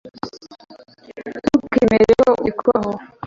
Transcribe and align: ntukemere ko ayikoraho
ntukemere 1.57 2.11
ko 2.21 2.29
ayikoraho 2.41 2.91